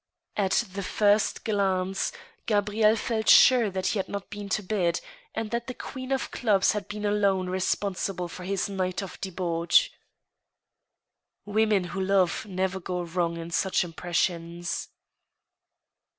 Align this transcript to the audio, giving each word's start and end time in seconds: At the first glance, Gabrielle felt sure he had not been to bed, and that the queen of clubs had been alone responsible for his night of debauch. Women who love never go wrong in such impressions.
At 0.35 0.63
the 0.73 0.81
first 0.81 1.45
glance, 1.45 2.11
Gabrielle 2.47 2.95
felt 2.95 3.29
sure 3.29 3.69
he 3.71 3.99
had 3.99 4.09
not 4.09 4.31
been 4.31 4.49
to 4.49 4.63
bed, 4.63 4.99
and 5.35 5.51
that 5.51 5.67
the 5.67 5.75
queen 5.75 6.11
of 6.11 6.31
clubs 6.31 6.71
had 6.71 6.87
been 6.87 7.05
alone 7.05 7.49
responsible 7.49 8.27
for 8.27 8.43
his 8.43 8.67
night 8.67 9.03
of 9.03 9.21
debauch. 9.21 9.91
Women 11.45 11.83
who 11.93 12.01
love 12.01 12.47
never 12.49 12.79
go 12.79 13.03
wrong 13.03 13.37
in 13.37 13.51
such 13.51 13.83
impressions. 13.83 14.87